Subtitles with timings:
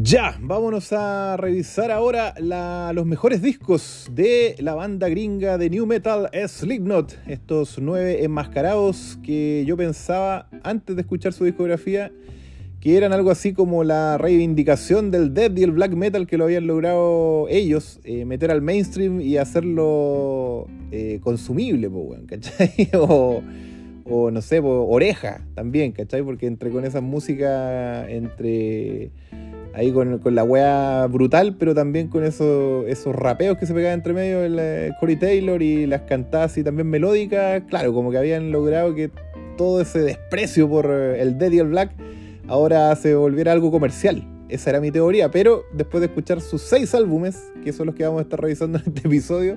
[0.00, 2.32] Ya, vámonos a revisar ahora
[2.94, 7.18] los mejores discos de la banda gringa de New Metal Slipknot.
[7.26, 12.10] Estos nueve enmascarados que yo pensaba antes de escuchar su discografía
[12.80, 16.44] que eran algo así como la reivindicación del death y el black metal que lo
[16.44, 21.90] habían logrado ellos eh, meter al mainstream y hacerlo eh, consumible,
[22.26, 22.88] ¿cachai?
[22.94, 23.42] o,
[24.06, 26.22] o, no sé, oreja también, ¿cachai?
[26.22, 29.12] Porque entre con esa música, entre
[29.74, 34.12] ahí con, la wea brutal, pero también con esos, esos rapeos que se pegaban entre
[34.12, 38.52] medio, el, eh, Corey Taylor y las cantadas y también melódicas, claro, como que habían
[38.52, 39.10] logrado que
[39.56, 41.92] todo ese desprecio por eh, el Dead y el Black
[42.48, 44.26] ahora se volviera algo comercial.
[44.48, 48.04] Esa era mi teoría, pero después de escuchar sus seis álbumes, que son los que
[48.04, 49.56] vamos a estar revisando en este episodio,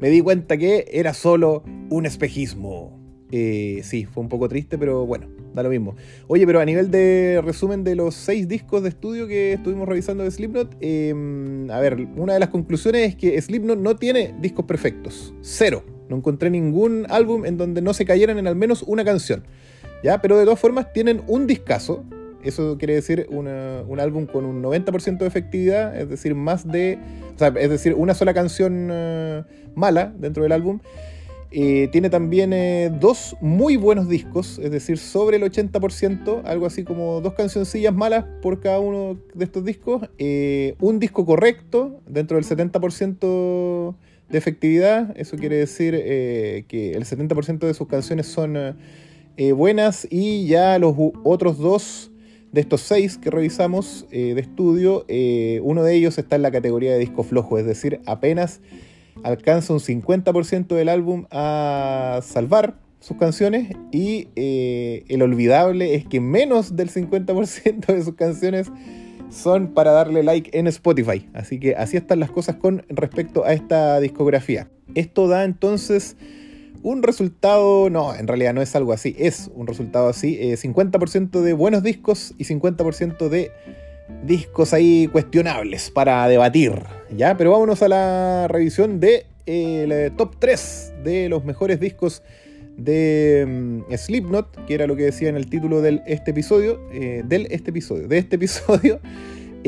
[0.00, 3.00] me di cuenta que era solo un espejismo.
[3.32, 5.96] Eh, sí, fue un poco triste, pero bueno, da lo mismo.
[6.28, 10.22] Oye, pero a nivel de resumen de los seis discos de estudio que estuvimos revisando
[10.22, 14.66] de Slipknot, em, a ver, una de las conclusiones es que Slipknot no tiene discos
[14.66, 15.34] perfectos.
[15.40, 15.82] Cero.
[16.08, 19.42] No encontré ningún álbum en donde no se cayeran en al menos una canción.
[20.04, 20.20] ¿Ya?
[20.20, 22.04] Pero de todas formas tienen un discazo.
[22.44, 23.48] Eso quiere decir un
[23.98, 26.98] álbum con un 90% de efectividad, es decir, más de.
[27.34, 29.42] O sea, es decir, una sola canción eh,
[29.74, 30.78] mala dentro del álbum.
[31.50, 36.82] Eh, tiene también eh, dos muy buenos discos, es decir, sobre el 80%, algo así
[36.82, 40.08] como dos cancioncillas malas por cada uno de estos discos.
[40.18, 43.94] Eh, un disco correcto, dentro del 70%
[44.28, 48.76] de efectividad, eso quiere decir que el 70% de sus canciones son
[49.54, 52.10] buenas y ya los otros dos
[52.50, 55.06] de estos seis que revisamos de estudio,
[55.62, 58.60] uno de ellos está en la categoría de disco flojo, es decir, apenas
[59.22, 66.20] alcanza un 50% del álbum a salvar sus canciones y eh, el olvidable es que
[66.20, 68.70] menos del 50% de sus canciones
[69.30, 71.28] son para darle like en Spotify.
[71.34, 74.70] Así que así están las cosas con respecto a esta discografía.
[74.94, 76.16] Esto da entonces
[76.82, 81.42] un resultado, no, en realidad no es algo así, es un resultado así, 50% eh,
[81.42, 83.50] de buenos discos y 50% de
[84.24, 86.82] discos ahí cuestionables para debatir,
[87.14, 87.36] ¿ya?
[87.36, 92.22] Pero vámonos a la revisión de eh, top 3 de los mejores discos
[92.76, 93.44] de
[93.88, 97.46] mm, Slipknot, que era lo que decía en el título del este episodio, eh, del
[97.50, 99.00] este episodio, de este episodio.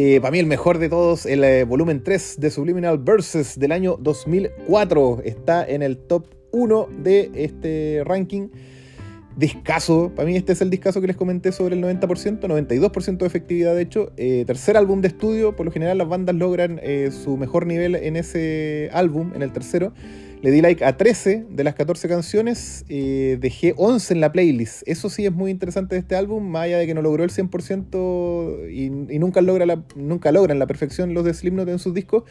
[0.00, 3.96] Eh, para mí el mejor de todos, el volumen 3 de Subliminal Verses del año
[3.98, 8.46] 2004, está en el top 1 de este ranking
[9.38, 10.10] discaso.
[10.14, 13.74] Para mí este es el discazo que les comenté sobre el 90%, 92% de efectividad
[13.74, 14.12] de hecho.
[14.16, 17.94] Eh, tercer álbum de estudio, por lo general las bandas logran eh, su mejor nivel
[17.94, 19.92] en ese álbum, en el tercero.
[20.40, 24.82] Le di like a 13 de las 14 canciones, eh, dejé 11 en la playlist.
[24.86, 27.30] Eso sí es muy interesante de este álbum, más allá de que no logró el
[27.30, 32.22] 100% y, nunca, logra nunca logran la perfección los de Slipknot en sus discos,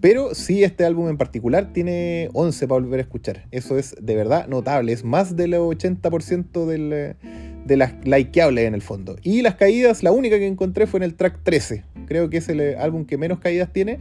[0.00, 3.46] pero sí este álbum en particular tiene 11 para volver a escuchar.
[3.50, 7.16] Eso es de verdad notable, es más del 80% del,
[7.66, 9.16] de las likeables en el fondo.
[9.24, 11.82] Y las caídas, la única que encontré fue en el track 13.
[12.06, 13.98] Creo que es el álbum que menos caídas tiene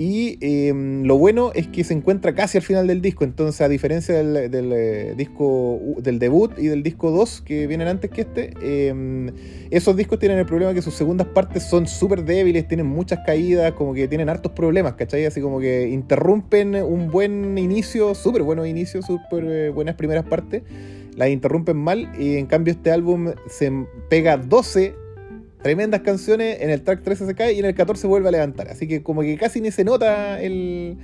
[0.00, 3.22] y em, lo bueno es que se encuentra casi al final del disco.
[3.22, 8.10] Entonces, a diferencia del, eh, disco del debut y del disco 2 que vienen antes
[8.10, 9.30] que este, em,
[9.70, 13.72] esos discos tienen el problema que sus segundas partes son súper débiles, tienen muchas caídas,
[13.72, 15.26] como que tienen hartos problemas, ¿cachai?
[15.26, 20.62] Así como que interrumpen un buen inicio, súper buenos inicios, súper eh, buenas primeras partes,
[21.14, 22.10] las interrumpen mal.
[22.18, 23.70] Y en cambio, este álbum se
[24.08, 24.94] pega 12
[25.62, 28.68] tremendas canciones, en el track 13 se cae y en el 14 vuelve a levantar.
[28.68, 30.98] Así que como que casi ni se nota el,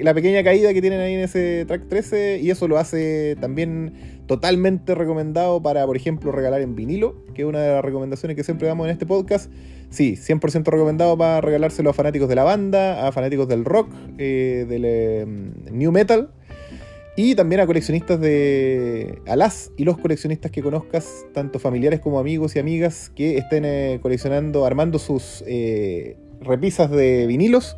[0.00, 3.92] la pequeña caída que tienen ahí en ese track 13 y eso lo hace también
[4.26, 8.44] totalmente recomendado para, por ejemplo, regalar en vinilo, que es una de las recomendaciones que
[8.44, 9.50] siempre damos en este podcast.
[9.90, 14.66] Sí, 100% recomendado para regalárselo a fanáticos de la banda, a fanáticos del rock, eh,
[14.68, 15.26] del eh,
[15.70, 16.30] new metal
[17.16, 19.20] y también a coleccionistas de.
[19.26, 23.64] a las y los coleccionistas que conozcas, tanto familiares como amigos y amigas, que estén
[23.64, 27.76] eh, coleccionando, armando sus eh, repisas de vinilos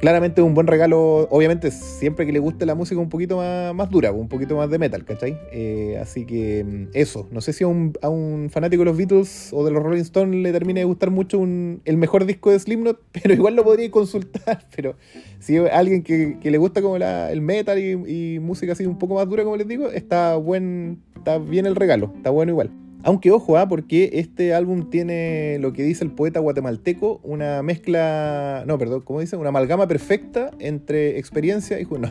[0.00, 4.12] claramente un buen regalo, obviamente siempre que le guste la música un poquito más, dura,
[4.12, 5.38] un poquito más de metal, ¿cachai?
[5.52, 9.64] Eh, así que mm, eso, no sé si a un, fanático de los Beatles o
[9.64, 13.34] de los Rolling Stones le termine de gustar mucho el mejor disco de Slipknot, pero
[13.34, 14.96] igual lo podría consultar, pero
[15.38, 19.14] si a alguien que, le gusta como el metal y, y música así un poco
[19.14, 22.70] más dura, como les digo, está, buen, está bien el regalo, está bueno igual.
[23.02, 23.66] Aunque ojo, ¿ah?
[23.66, 29.20] porque este álbum tiene lo que dice el poeta guatemalteco, una mezcla, no, perdón, ¿cómo
[29.20, 29.36] dice?
[29.36, 32.10] Una amalgama perfecta entre experiencia y juventud.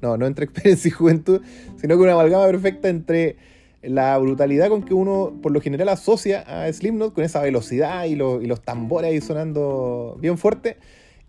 [0.00, 1.42] No, no, no entre experiencia y juventud,
[1.76, 3.36] sino que una amalgama perfecta entre
[3.82, 8.12] la brutalidad con que uno por lo general asocia a Slipknot con esa velocidad y,
[8.12, 10.76] y los tambores ahí sonando bien fuerte.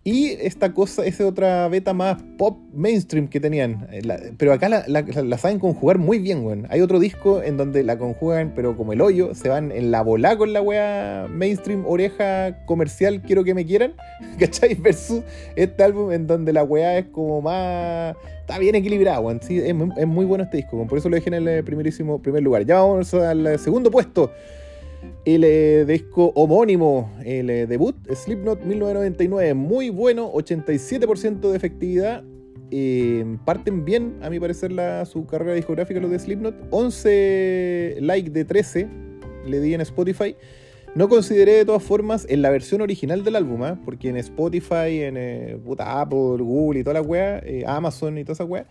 [0.04, 3.86] Y esta cosa, esa otra beta más pop mainstream que tenían.
[3.92, 4.02] Eh,
[4.36, 6.66] pero acá la, saben conjugar muy bien, weón.
[6.70, 10.02] Hay otro disco en donde la conjugan, pero como el hoyo, se van en la
[10.02, 13.94] bola con la wea mainstream, oreja comercial, quiero que me quieran.
[14.40, 14.74] ¿Cachai?
[14.74, 15.22] Versus
[15.54, 18.16] este álbum en donde la wea es como más.
[18.40, 19.40] Está bien equilibrada, weón.
[19.40, 22.42] Sí, es, es, muy bueno este disco, por eso lo dejé en el primerísimo primer
[22.42, 22.66] lugar.
[22.66, 24.32] Ya vamos al segundo puesto
[25.24, 32.24] el eh, disco homónimo, el eh, debut, Slipknot 1999, muy bueno, 87% de efectividad.
[32.70, 36.54] Eh, parten bien, a mi parecer, la, su carrera discográfica, los de Slipknot.
[36.70, 38.88] 11 like de 13
[39.46, 40.34] le di en Spotify.
[40.94, 43.80] No consideré de todas formas en la versión original del álbum, ¿ah?
[43.84, 45.16] porque en Spotify, en
[45.78, 48.66] Apple, Google y toda la wea, Amazon y toda esa wea,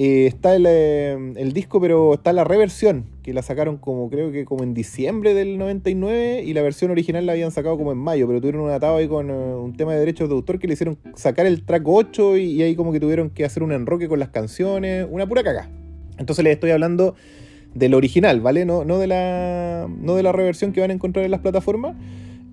[0.00, 4.44] eh, está eh, el, disco, pero está la reversión, que la sacaron como creo que
[4.44, 8.28] como en diciembre del 99 y la versión original la habían sacado como en mayo,
[8.28, 10.74] pero tuvieron un atado ahí con eh, un tema de derechos de autor que le
[10.74, 14.20] hicieron sacar el track 8 y, ahí como que tuvieron que hacer un enroque con
[14.20, 15.68] las canciones, una pura caga.
[16.16, 17.16] Entonces les estoy hablando
[17.74, 18.64] del original, ¿vale?
[18.64, 21.96] No, no, de la, no de la reversión que van a encontrar en las plataformas.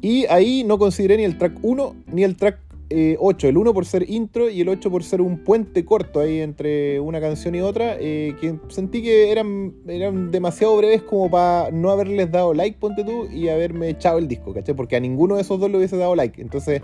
[0.01, 2.57] Y ahí no consideré ni el track 1 ni el track
[2.90, 6.20] 8, eh, el 1 por ser intro y el 8 por ser un puente corto
[6.20, 11.30] ahí entre una canción y otra, eh, que sentí que eran, eran demasiado breves como
[11.30, 14.76] para no haberles dado like, ponte tú, y haberme echado el disco, ¿cachai?
[14.76, 16.42] Porque a ninguno de esos dos le hubiese dado like.
[16.42, 16.82] Entonces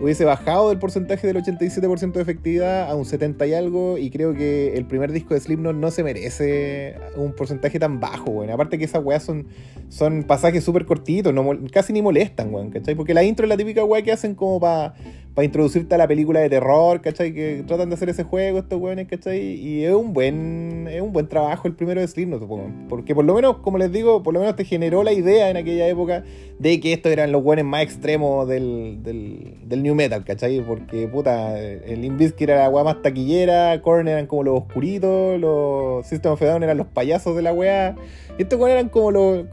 [0.00, 4.34] hubiese bajado del porcentaje del 87% de efectividad a un 70 y algo, y creo
[4.34, 8.50] que el primer disco de Slipknot no se merece un porcentaje tan bajo, weón.
[8.50, 9.46] Aparte que esas weas son,
[9.88, 12.94] son pasajes súper cortitos, no, casi ni molestan, weón, ¿cachai?
[12.94, 14.94] Porque la intro es la típica wea que hacen como para
[15.34, 17.34] para introducirte a la película de terror, ¿cachai?
[17.34, 19.40] Que tratan de hacer ese juego estos weones, ¿cachai?
[19.40, 22.70] Y es un buen es un buen trabajo el primero de Slipknot, supongo.
[22.88, 25.56] Porque por lo menos, como les digo, por lo menos te generó la idea en
[25.56, 26.22] aquella época
[26.58, 30.60] de que estos eran los weones más extremos del, del, new metal, ¿cachai?
[30.60, 36.06] Porque, puta, el Invisk era la weá más taquillera, Korn eran como los oscuritos, los
[36.06, 37.96] System of a Down eran los payasos de la weá.
[38.38, 39.44] Y estos weones eran como los.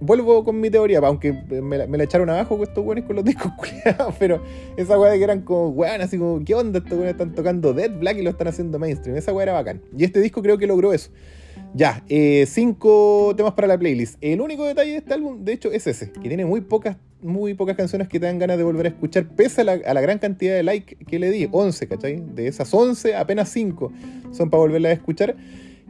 [0.00, 4.14] vuelvo con mi teoría, aunque me la, echaron abajo estos weones con los discos culiados,
[4.18, 4.42] pero
[4.76, 6.78] esa weá de que eran como weón, así como, ¿qué onda?
[6.78, 9.16] Estos weones están tocando Dead Black y lo están haciendo mainstream.
[9.16, 9.82] Esa weá era bacán.
[9.96, 11.10] Y este disco creo que logró eso.
[11.74, 14.16] Ya, eh, cinco temas para la playlist.
[14.20, 17.54] El único detalle de este álbum, de hecho, es ese, que tiene muy pocas, muy
[17.54, 20.54] pocas canciones que te dan ganas de volver a escuchar, pese a la, gran cantidad
[20.54, 22.22] de likes que le di, 11, ¿cachai?
[22.34, 23.92] De esas 11, apenas 5
[24.32, 25.36] son para volverla a escuchar.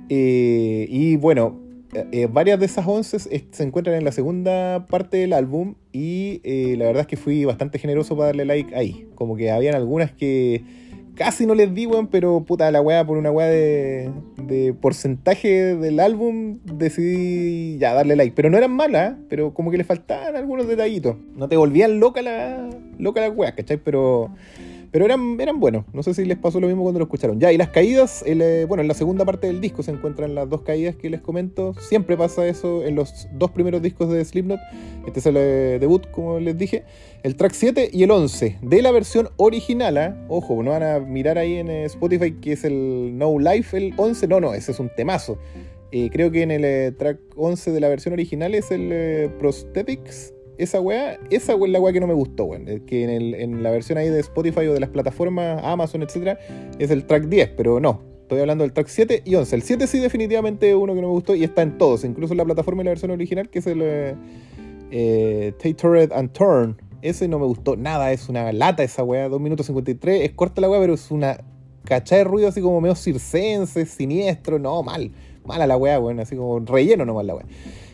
[0.09, 1.61] Eh, y bueno,
[1.95, 6.41] eh, varias de esas 11 se encuentran en la segunda parte del álbum y
[6.77, 9.07] la verdad es que fui bastante generoso para darle like ahí.
[9.15, 10.63] Como que habían algunas que
[11.17, 15.75] casi no les di, weón, pero puta la weá, por una weá de, de, porcentaje
[15.75, 18.35] del álbum, decidí ya darle like.
[18.37, 21.17] Pero no eran malas, pero como que le faltaban algunos detallitos.
[21.35, 22.69] No te volvían loca la,
[22.99, 23.79] loca la weá, ¿cachai?
[23.79, 24.31] Pero
[24.97, 25.85] pero eran, eran buenos.
[25.93, 27.39] No sé si les pasó lo mismo cuando lo escucharon.
[27.39, 30.49] Ya, y las caídas, eh, bueno, en la segunda parte del disco se encuentran las
[30.49, 31.75] dos caídas que les comento.
[31.79, 34.59] Siempre pasa eso en los dos primeros discos de Slipknot.
[35.07, 36.85] Este es el eh, debut, como les dije.
[37.25, 39.99] El track 7 y el 11 de la versión original.
[39.99, 40.15] ¿eh?
[40.29, 44.29] Ojo, no van a mirar ahí en Spotify que es el No Life, el 11.
[44.29, 45.37] No, no, ese es un temazo.
[45.91, 51.19] creo que en el track 11 de la versión original es el Prosthetics esa weá,
[51.31, 52.65] esa es la weá que no me gustó, weón.
[52.87, 56.39] Que en, la versión ahí de Spotify o de las plataformas Amazon, etcétera,
[56.79, 58.03] es el track 10, pero no.
[58.23, 59.55] Estoy hablando del track 7 y 11.
[59.55, 62.39] El 7 sí, definitivamente uno que no me gustó y está en todos, incluso en
[62.39, 64.15] la plataforma y la versión original, que es el eh,
[64.91, 65.55] eh
[66.13, 66.77] and Turn.
[67.03, 70.23] Ese no me gustó nada, es una lata esa weá, 2 minutos 53.
[70.23, 71.39] Es corta la weá, pero es una
[71.85, 75.13] cachada de ruido así como medio circense, siniestro, no, mal.
[75.45, 77.47] Mala la weá, weón, así como relleno nomás la weá.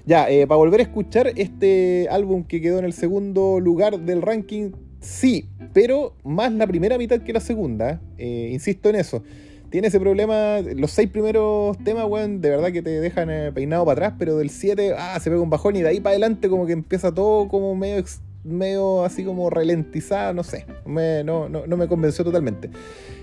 [0.04, 4.20] Ya, eh, para volver a escuchar este álbum que quedó en el segundo lugar del
[4.20, 9.22] ranking, sí, pero más la primera mitad que la segunda, eh, insisto en eso.
[9.70, 13.84] Tiene ese problema, los seis primeros temas, weón, de verdad que te dejan eh, peinado
[13.84, 16.48] para atrás, pero del 7, ah, se pega un bajón y de ahí para adelante
[16.48, 18.04] como que empieza todo como medio,
[18.42, 22.70] medio así como ralentizado, no sé, no, no, me convenció totalmente.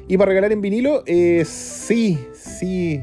[0.07, 3.01] Y para regalar en vinilo, sí, sí,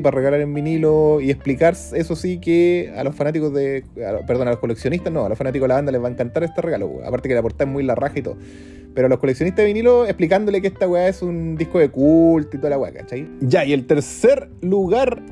[0.00, 3.84] Para regalar en vinilo y explicar, eso sí, que a los fanáticos de.
[4.26, 6.44] perdón, a los coleccionistas, no, a los fanáticos de la banda les va a encantar
[6.44, 8.36] este regalo, Aparte que la portada es muy la raja y todo.
[8.94, 12.56] Pero a los coleccionistas de vinilo, explicándole que esta weá es un disco de culto
[12.56, 13.26] y toda la weá, ¿cachai?
[13.40, 15.22] Ya, y el tercer lugar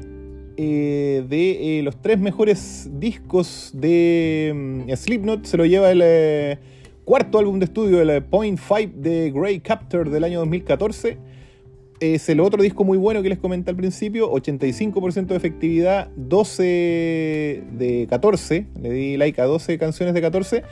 [0.57, 6.59] eh, de eh, los tres mejores discos de mm, Slipknot se lo lleva el eh,
[7.05, 11.17] cuarto álbum de estudio, el Point 5 de Grey Captor del año 2014
[12.01, 16.63] es el otro disco muy bueno que les comenté al principio, 85% de efectividad, 12
[17.73, 20.63] de 14, le di like a 12 canciones de 14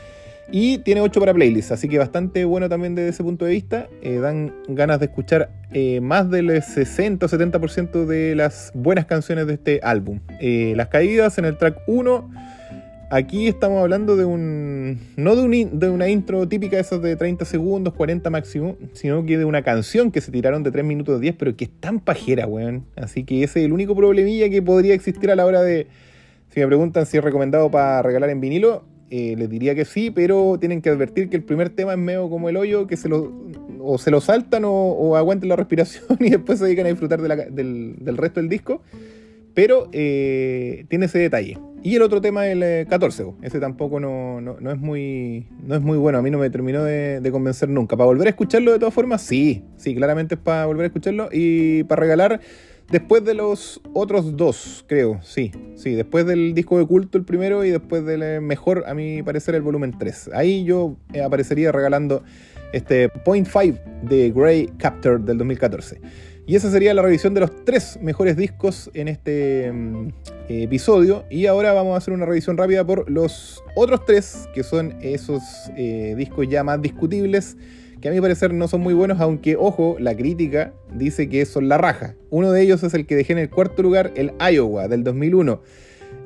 [0.50, 3.88] y tiene 8 para playlist, así que bastante bueno también desde ese punto de vista.
[4.02, 9.46] Eh, dan ganas de escuchar eh, más del 60 o 70% de las buenas canciones
[9.46, 10.20] de este álbum.
[10.40, 12.30] Eh, las caídas en el track 1
[13.10, 14.98] Aquí estamos hablando de un.
[15.16, 19.38] No de, un, de una intro típica esas de 30 segundos, 40 máximo, sino que
[19.38, 22.46] de una canción que se tiraron de 3 minutos 10, pero que es tan pajera,
[22.46, 22.84] weón.
[22.96, 25.86] Así que ese es el único problemilla que podría existir a la hora de.
[26.50, 30.10] Si me preguntan si es recomendado para regalar en vinilo, eh, les diría que sí,
[30.10, 33.08] pero tienen que advertir que el primer tema es medio como el hoyo, que se
[33.08, 33.32] lo.
[33.80, 38.16] O se lo saltan o, aguanten la respiración y después se dedican a disfrutar del
[38.18, 38.82] resto del disco.
[39.54, 41.58] Pero eh, tiene ese detalle.
[41.82, 45.96] Y el otro tema, el 14, eh, ese tampoco no, es muy, no es muy
[45.96, 46.18] bueno.
[46.18, 47.96] A mí no me terminó de, convencer nunca.
[47.96, 49.22] ¿Para volver a escucharlo de todas formas?
[49.22, 51.28] Sí, sí, claramente es para volver a escucharlo.
[51.32, 52.40] Y para regalar
[52.90, 55.20] después de los otros dos, creo.
[55.22, 58.94] Sí, sí, después del disco de culto el primero y después del eh, mejor, a
[58.94, 60.30] mi parecer, el volumen 3.
[60.34, 62.24] Ahí yo aparecería regalando
[62.72, 66.00] este Point 5 de Grey Captor del 2014.
[66.48, 70.08] Y esa sería la revisión de los tres mejores discos en este mm,
[70.48, 71.26] episodio.
[71.28, 75.42] Y ahora vamos a hacer una revisión rápida por los otros tres, que son esos
[75.76, 77.58] eh, discos ya más discutibles,
[78.00, 81.68] que a mi parecer no son muy buenos, aunque, ojo, la crítica dice que son
[81.68, 82.14] la raja.
[82.30, 85.60] Uno de ellos es el que dejé en el cuarto lugar, el Iowa, del 2001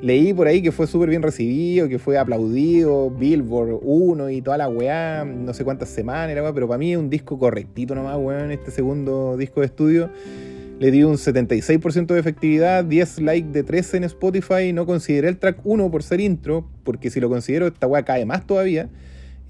[0.01, 4.57] leí por ahí que fue súper bien recibido, que fue aplaudido, Billboard 1 y toda
[4.57, 8.51] la weá, no sé cuántas semanas, pero para mí es un disco correctito nomás, weón,
[8.51, 10.09] este segundo disco de estudio.
[10.79, 15.37] Le di un 76% de efectividad, 10 likes de 13 en Spotify, no consideré el
[15.37, 18.89] track 1 por ser intro, porque si lo considero esta weá cae más todavía.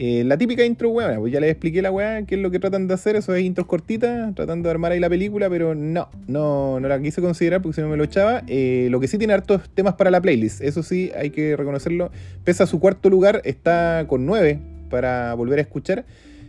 [0.06, 2.60] Eh, la típica intro, weón, pues ya les expliqué la weá, qué es lo que
[2.60, 6.10] tratan de hacer, eso es intros cortitas, tratando de armar ahí la película, pero no,
[6.28, 8.44] no, no la quise considerar porque si no me lo echaba.
[8.48, 12.12] Eh, lo que sí tiene hartos temas para la playlist, eso sí, hay que reconocerlo.
[12.44, 16.04] Pesa su cuarto lugar, está con 9 para volver a escuchar.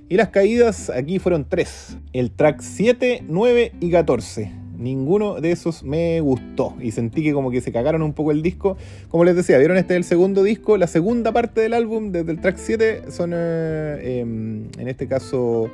[0.08, 5.82] Y las caídas aquí fueron 3, el track 7, 9 y 14 ninguno de esos
[5.82, 8.76] me gustó y sentí que como que se cagaron un poco el disco.
[9.08, 12.32] Como les decía, vieron este es el segundo disco, la segunda parte del álbum, desde
[12.32, 15.70] el track 7, son eh, em, en este caso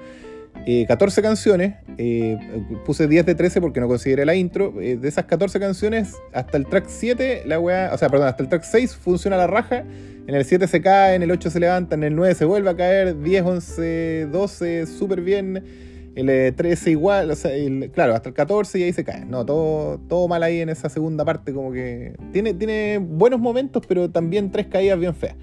[0.64, 1.74] 14 eh, canciones.
[1.98, 2.38] Eh,
[2.84, 4.72] puse 10 de 13 porque no consideré la intro.
[4.72, 8.48] de esas 14 canciones, hasta el track 7, la weá, o sea, perdón, hasta el
[8.48, 9.84] track 6 funciona la raja.
[10.26, 12.70] En el 7 se cae, en el 8 se levanta, en el 9 se vuelve
[12.70, 17.52] a caer, 10, 11, 12, súper bien el 13 igual, o sea,
[17.92, 19.24] claro, hasta el 14 y ahí se cae.
[19.24, 23.84] No, todo, todo mal ahí en esa segunda parte, como que tiene, tiene buenos momentos,
[23.86, 25.36] pero también tres caídas bien feas.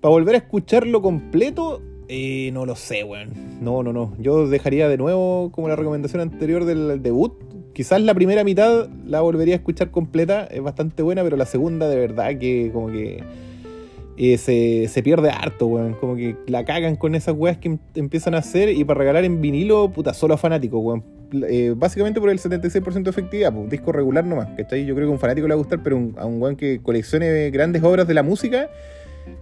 [0.00, 3.30] Para volver a escucharlo completo, eh, no lo sé, weón.
[3.60, 4.14] No, no, no.
[4.18, 7.32] Yo dejaría de nuevo como la recomendación anterior del debut.
[7.72, 11.88] Quizás la primera mitad la volvería a escuchar completa, es bastante buena, pero la segunda
[11.88, 13.22] de verdad que como que
[14.18, 15.94] eh, se, pierde harto, weón.
[15.94, 19.24] Como que la cagan con esas weas que em, empiezan a hacer y para regalar
[19.24, 21.04] en vinilo, puta, solo a fanáticos, weón.
[21.48, 24.86] Eh, básicamente por el 76% de efectividad, pues, disco regular nomás, ¿cachai?
[24.86, 26.80] Yo creo que a un fanático le va a gustar, pero a un weón que
[26.82, 28.70] coleccione grandes obras de la música,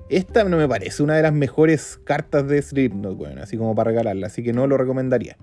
[0.09, 3.91] esta no me parece una de las mejores cartas de Slipknot, weón, así como para
[3.91, 5.37] regalarla, así que no lo recomendaría.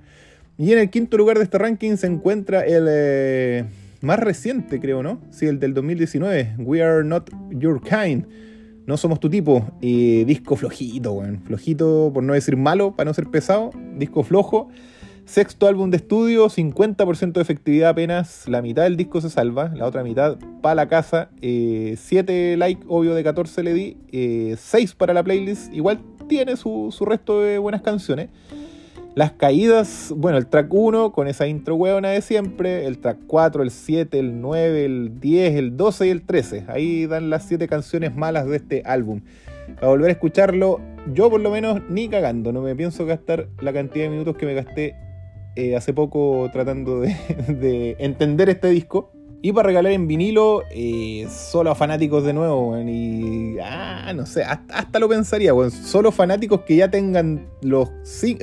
[0.57, 3.65] Y en el quinto lugar de este ranking se encuentra el eh,
[4.01, 5.21] más reciente, creo, ¿no?
[5.29, 8.25] Sí, el del 2019, We Are Not Your Kind
[8.85, 9.65] no somos tu tipo.
[9.81, 11.41] disco flojito, weón.
[11.43, 13.71] Flojito, por no decir malo, para no ser pesado.
[13.97, 14.69] Disco flojo.
[15.25, 18.49] Sexto álbum de estudio, 50% de efectividad apenas.
[18.49, 21.29] La mitad del disco se salva, la otra mitad para la casa.
[21.39, 23.97] 7 eh, likes, obvio, de 14 le di.
[24.11, 25.73] 6 eh, para la playlist.
[25.73, 28.29] Igual tiene su, su resto de buenas canciones.
[29.13, 33.61] Las caídas, bueno, el track 1 con esa intro hueona de siempre, el track 4,
[33.61, 36.65] el 7, el 9, el 10, el 12 y el 13.
[36.69, 39.21] Ahí dan las 7 canciones malas de este álbum.
[39.75, 40.79] Para volver a escucharlo,
[41.13, 44.45] yo por lo menos ni cagando, no me pienso gastar la cantidad de minutos que
[44.45, 44.95] me gasté
[45.57, 49.11] eh, hace poco tratando de entender este disco.
[49.43, 54.43] Y para regalar en vinilo, eh, solo a fanáticos de nuevo, y ah, no sé,
[54.43, 57.89] hasta, lo pensaría, bueno, solo fanáticos que ya tengan los,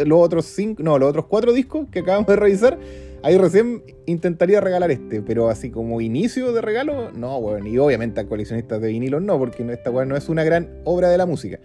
[0.05, 2.78] los otros cinco, no, los otros cuatro discos que acabamos de revisar,
[3.23, 8.21] ahí recién intentaría regalar este, pero así como inicio de regalo, no, bueno, y obviamente
[8.21, 11.26] a coleccionistas de vinilos no, porque esta weón no es una gran obra de la
[11.26, 11.61] música.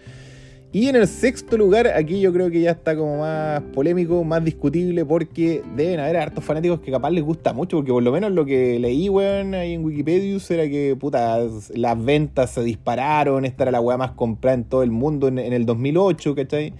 [0.75, 4.43] Y en el sexto lugar, aquí yo creo que ya está como más polémico, más
[4.43, 8.31] discutible, porque deben haber hartos fanáticos que capaz les gusta mucho, porque por lo menos
[8.31, 11.37] lo que leí, weón, ahí en Wikipedia era que, puta,
[11.75, 15.37] las ventas se dispararon, esta era la weá más comprada en todo el mundo en,
[15.37, 16.73] en el 2008, ¿cachai?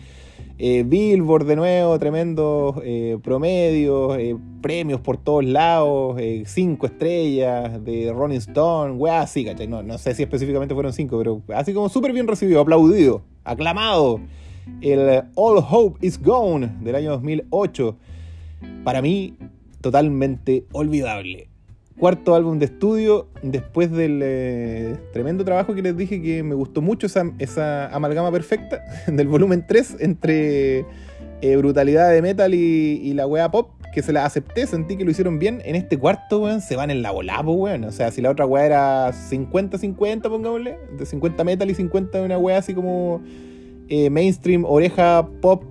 [0.57, 8.13] Eh, Billboard de nuevo, tremendos eh, promedios, eh, premios por todos lados, cinco estrellas de
[8.13, 9.67] Rolling Stone, weá, así, ¿cachai?
[9.67, 14.19] No, no sé si específicamente fueron cinco, pero así como súper bien recibido, aplaudido, aclamado.
[14.79, 17.97] El All Hope is Gone del año 2008,
[18.83, 19.33] para mí
[19.81, 21.49] totalmente olvidable
[21.97, 26.81] cuarto álbum de estudio, después del eh, tremendo trabajo que les dije que me gustó
[26.81, 30.85] mucho esa, amalgama perfecta del volumen 3 entre
[31.41, 35.11] eh, brutalidad de metal y, la wea pop, que se la acepté, sentí que lo
[35.11, 35.61] hicieron bien.
[35.65, 37.83] En este cuarto, weón, se van en la volada, weón.
[37.83, 42.37] O sea, si la otra wea era 50-50, pongámosle, de 50 metal y 50 una
[42.37, 43.21] wea así como
[43.87, 45.63] eh, mainstream, oreja pop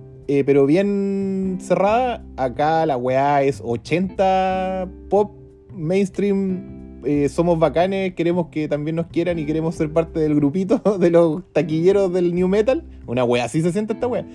[0.45, 2.25] pero bien cerrada.
[2.37, 5.42] Acá la weá es 80 pop
[5.73, 10.79] mainstream eh, somos bacanes, queremos que también nos quieran y queremos ser parte del grupito
[10.99, 12.83] de los taquilleros del new metal.
[13.05, 14.25] Una wea, así se siente esta wea.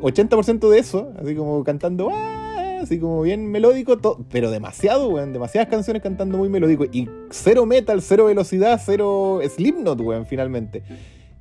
[0.00, 3.98] 80% de eso, así como cantando, ah", así como bien melódico,
[4.30, 6.84] pero demasiado, weón, demasiadas canciones cantando muy melódico.
[6.84, 10.82] Y cero metal, cero velocidad, cero Slipknot, weón, finalmente.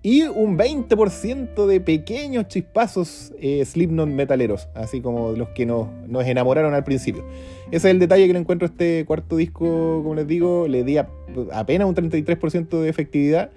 [0.02, 6.26] Y un 20% de pequeños chispazos eh, Slipknot metaleros, así como los que nos, nos
[6.26, 7.26] enamoraron al principio.
[7.68, 10.86] Ese es el detalle que le encuentro a este cuarto disco, como les digo, le
[10.86, 13.52] di apenas un 33% de efectividad.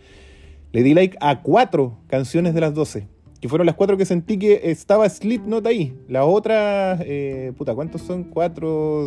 [0.73, 3.07] Le di like a cuatro canciones de las 12,
[3.41, 5.95] que fueron las cuatro que sentí que estaba Slipknot ahí.
[6.09, 8.25] Las otras, eh, puta, ¿cuántos son?
[8.25, 9.07] 4,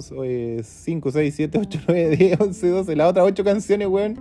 [0.64, 2.96] 5, 6, 7, 8, 9, 10, 11, 12.
[2.96, 4.20] Las otras ocho canciones, weón,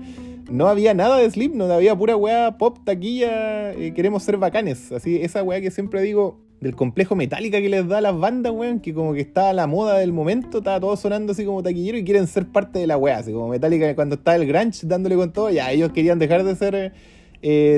[0.51, 4.93] no había nada de Slipknot, había pura weá pop, taquilla, eh, queremos ser bacanes.
[4.93, 8.53] Así, esa weá que siempre digo, del complejo metálica que les da a las bandas,
[8.53, 11.63] weón, que como que está a la moda del momento, está todo sonando así como
[11.63, 14.87] taquillero y quieren ser parte de la weá, así como Metallica cuando está el grunge
[14.87, 16.93] dándole con todo, ya ellos querían dejar de ser eh,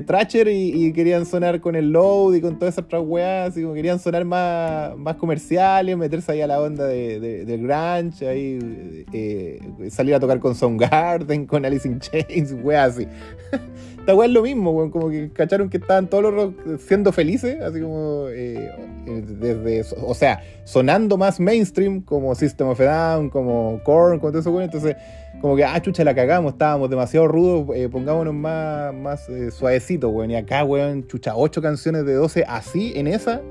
[0.07, 3.75] Thrasher y, querían sonar con el load y con todas esas otras weas, así como
[3.75, 9.59] querían sonar más, más comerciales, meterse ahí a la onda de, del grunge, ahí eh,
[9.91, 13.09] salir a tocar con Soundgarden, con Alice in Chains, weas así.
[14.07, 17.61] esta weá es lo mismo, como que cacharon que estaban todos los rock siendo felices,
[17.61, 18.71] así como eh,
[19.05, 24.31] eh, desde, o sea, sonando más mainstream, como System of a Down, como Korn, como
[24.31, 24.95] todo eso, entonces
[25.41, 30.31] como que, ah, chucha, la cagamos, estábamos demasiado rudos, eh, pongámonos más, más suavecitos, weón,
[30.31, 33.43] y acá, weón, chucha, 8 canciones de 12 así, en esa,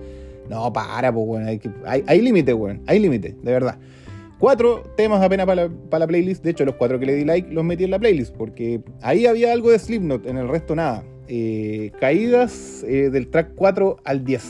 [0.50, 3.78] no, para, pues, weón, hay, hay, hay límite, weón, hay límite, de verdad.
[4.38, 5.70] Cuatro temas apenas para
[6.00, 6.44] la, playlist.
[6.44, 8.36] De hecho, los cuatro que le di like los metí en la playlist.
[8.36, 11.04] Porque ahí había algo de Slipknot, en el resto nada.
[11.28, 14.44] Eh, caídas eh, del track 4 al 10.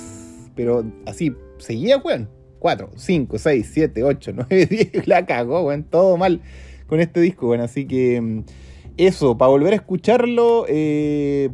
[0.55, 2.29] Pero así, seguía, weón.
[2.59, 5.07] 4, 5, 6, 7, 8, 9, 10.
[5.07, 5.83] La cagó, weón.
[5.83, 6.41] Todo mal
[6.87, 7.61] con este disco, weón.
[7.61, 8.43] Así que mm,
[8.97, 11.49] eso, para volver a escucharlo, eh,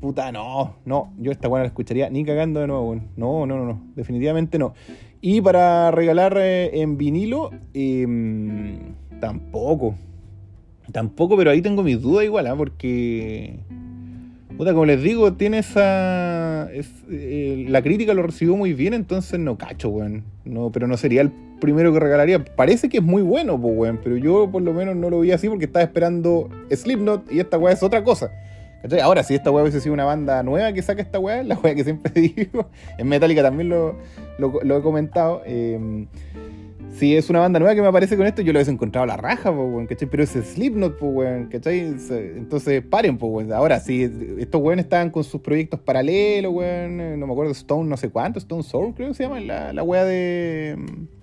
[0.00, 1.12] puta, no, no.
[1.18, 3.08] Yo esta weón la escucharía ni cagando de nuevo, weón.
[3.16, 3.82] No, no, no, no.
[3.94, 4.74] Definitivamente no.
[5.20, 9.96] Y para regalar eh, en vinilo, em, tampoco.
[10.92, 12.56] Tampoco, pero ahí tengo mis dudas igual, ¿ah?
[12.56, 13.58] porque.
[14.58, 16.68] Puta, como les digo, tiene esa.
[16.72, 20.24] Eh, la crítica lo recibió muy bien, entonces no cacho, weón.
[20.44, 22.44] No, pero no sería el primero que regalaría.
[22.44, 24.00] Parece que es muy bueno, pues, weón.
[24.02, 27.56] Pero yo por lo menos no lo vi así porque estaba esperando Slipknot y esta
[27.56, 28.32] weá es otra cosa.
[29.00, 31.76] Ahora, si esta weá hubiese sido una banda nueva que saca esta weá, la weá
[31.76, 32.68] que siempre digo,
[32.98, 33.94] en Metallica también lo,
[34.40, 35.40] he comentado.
[35.46, 35.78] Eh,
[36.90, 39.06] si es una banda nueva que me aparece con esto, yo lo hubiese encontrado a
[39.06, 39.54] la raja,
[39.88, 40.08] ¿cachai?
[40.08, 40.98] Pero es Slipknot,
[41.50, 41.94] ¿cachai?
[42.36, 43.18] Entonces, paren,
[43.52, 44.02] Ahora, si
[44.38, 48.38] estos weones estaban con sus proyectos paralelos, weón, no me acuerdo, Stone no sé cuánto,
[48.38, 50.76] Stone Soul creo que se llama, la, la wea de,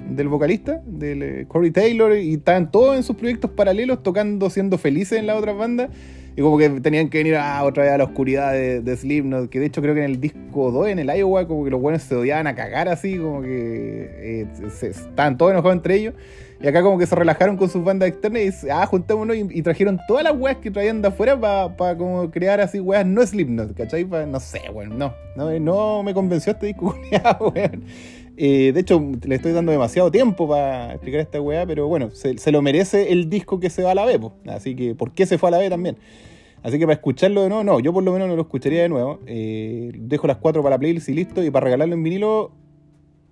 [0.10, 4.78] del vocalista, del eh, Corey Taylor, y estaban todos en sus proyectos paralelos tocando, siendo
[4.78, 5.90] felices en la otra banda
[6.38, 9.60] y como que tenían que venir a otra vez a la oscuridad de, Slipknot, que
[9.60, 12.02] de hecho creo que en el disco 2, en el Iowa, como que los buenos
[12.02, 14.48] se odiaban a cagar así, como que eh,
[14.82, 16.14] estaban todos enojados entre ellos.
[16.62, 20.00] Y acá como que se relajaron con sus bandas externas y ah, juntémonos y, trajeron
[20.08, 21.40] todas las weas que traían de afuera
[21.76, 24.06] para como crear así weas no Slipknot, ¿cachai?
[24.06, 26.96] no sé, weón, no, no, no me convenció este disco,
[27.40, 27.84] weón.
[28.38, 32.52] Eh, de hecho, le estoy dando demasiado tiempo para explicar esta weá, pero bueno, se,
[32.52, 35.38] lo merece el disco que se va a la B, así que ¿por qué se
[35.38, 35.98] fue a la B también?
[36.62, 38.90] Así que para escucharlo de nuevo, no, yo por lo menos no lo escucharía de
[38.90, 39.20] nuevo.
[39.28, 41.44] Eh, dejo las cuatro para la playlist y listo.
[41.44, 42.54] Y para regalarlo en vinilo,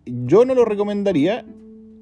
[0.06, 1.44] yo no lo recomendaría,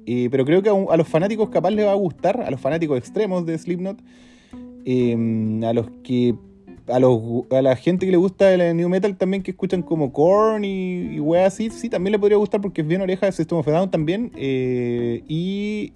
[0.04, 2.98] eh, pero creo que a, los fanáticos capaz les va a gustar, a los fanáticos
[2.98, 6.34] extremos de Slipknot, a los que
[6.92, 10.12] a, los, a la gente que le gusta el new metal también, que escuchan como
[10.12, 13.58] Korn y, y así, sí, también le podría gustar porque es bien oreja de System
[13.58, 14.30] of Down también.
[14.36, 15.94] Eh, y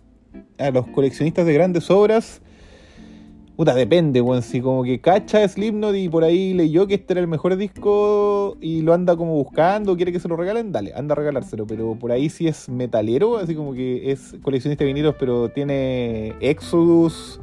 [0.59, 2.41] a los coleccionistas de grandes obras,
[3.57, 4.43] puta, depende, weón.
[4.43, 8.57] Si como que cacha Slipknot y por ahí leyó que este era el mejor disco
[8.61, 11.67] y lo anda como buscando, quiere que se lo regalen, dale, anda a regalárselo.
[11.67, 16.35] Pero por ahí si es metalero, así como que es coleccionista de vinilos, pero tiene
[16.41, 17.41] Exodus,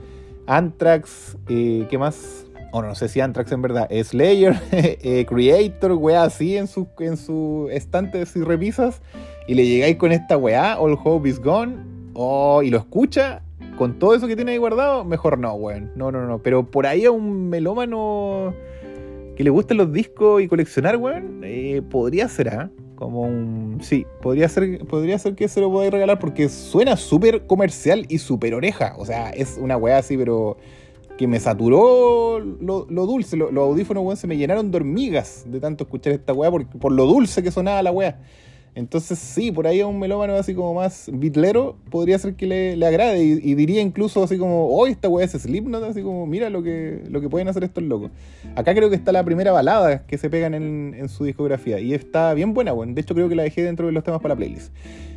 [0.47, 2.42] Anthrax, eh, ¿qué más?
[2.75, 7.17] O no, sé si Anthrax en verdad, Slayer, eh, Creator, weá, así en su, en
[7.17, 8.99] su estantes y repisas.
[9.47, 11.75] Y le llegáis con esta weá, All Hope is Gone,
[12.15, 13.43] oh, y lo escucha,
[13.77, 15.91] con todo eso que tiene ahí guardado, mejor no, weón.
[15.95, 16.39] No, no, no.
[16.39, 18.55] Pero por ahí a un melómano
[19.35, 22.71] que le gusten los discos y coleccionar, weón, eh, podría ser, ¿ah?
[22.95, 23.77] Como un.
[23.81, 28.17] Sí, podría ser, podría ser que se lo podáis regalar porque suena súper comercial y
[28.17, 28.95] súper oreja.
[28.97, 30.57] O sea, es una weá así, pero
[31.23, 33.37] que me saturó lo, dulce.
[33.37, 36.91] Los, audífonos, weón, se me llenaron de hormigas de tanto escuchar esta weá por, por
[36.91, 38.19] lo dulce que sonaba la weá.
[38.75, 42.85] Entonces, sí, por ahí a un melómano así como más bitlero podría ser que le,
[42.85, 46.61] agrade y, diría incluso así como, hoy esta weá es Slipknot, así como, mira lo
[46.61, 48.11] que, lo que pueden hacer estos locos.
[48.57, 51.93] Acá creo que está la primera balada que se pegan en, en su discografía y
[51.93, 52.93] está bien buena, bueno.
[52.95, 54.73] De hecho, creo que la dejé dentro de los temas para la playlist.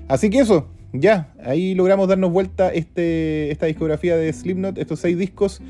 [0.07, 5.19] Así que eso, ya, ahí logramos darnos vuelta este, esta discografía de Slipknot, estos seis
[5.19, 5.61] discos.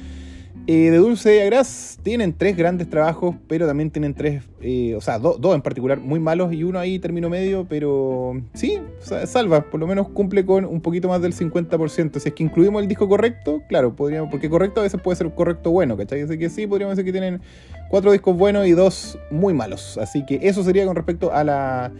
[0.68, 5.00] Eh, de Dulce y Agras tienen tres grandes trabajos, pero también tienen tres, eh, o
[5.00, 8.81] sea, dos en particular muy malos y uno ahí termino medio, pero sí,
[9.26, 12.18] salva, por lo menos cumple con un poquito más del 50%.
[12.18, 15.33] Si es que incluimos el disco correcto, claro, podríamos, porque correcto a veces puede ser
[15.33, 16.22] correcto bueno, ¿cachai?
[16.22, 17.40] Así que sí, podríamos decir que tienen
[17.88, 19.96] cuatro discos buenos y dos muy malos.
[19.98, 21.92] Así que eso sería con respecto a la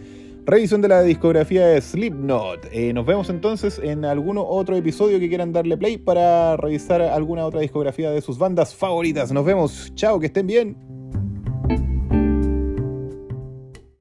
[0.49, 2.69] Revisión de la discografía de Slipknot.
[2.71, 7.45] Eh, nos vemos entonces en algún otro episodio que quieran darle play para revisar alguna
[7.45, 9.29] otra discografía de sus bandas favoritas.
[9.33, 9.91] Nos vemos.
[9.95, 10.96] Chao, que estén bien.